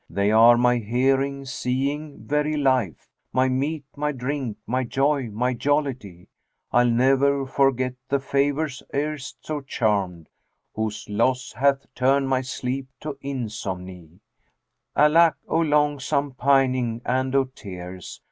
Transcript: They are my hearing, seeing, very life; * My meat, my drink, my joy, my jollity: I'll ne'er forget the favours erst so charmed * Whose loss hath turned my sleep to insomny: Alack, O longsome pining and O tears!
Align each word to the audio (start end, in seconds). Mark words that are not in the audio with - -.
They 0.09 0.31
are 0.31 0.57
my 0.57 0.77
hearing, 0.79 1.45
seeing, 1.45 2.23
very 2.23 2.57
life; 2.57 3.07
* 3.19 3.33
My 3.33 3.49
meat, 3.49 3.85
my 3.95 4.11
drink, 4.11 4.57
my 4.65 4.83
joy, 4.83 5.29
my 5.29 5.53
jollity: 5.53 6.27
I'll 6.71 6.89
ne'er 6.89 7.45
forget 7.45 7.93
the 8.09 8.17
favours 8.19 8.81
erst 8.95 9.45
so 9.45 9.61
charmed 9.61 10.27
* 10.51 10.73
Whose 10.75 11.07
loss 11.07 11.53
hath 11.53 11.85
turned 11.93 12.29
my 12.29 12.41
sleep 12.41 12.87
to 13.01 13.15
insomny: 13.21 14.21
Alack, 14.95 15.35
O 15.47 15.57
longsome 15.59 16.35
pining 16.35 17.03
and 17.05 17.35
O 17.35 17.43
tears! 17.43 18.19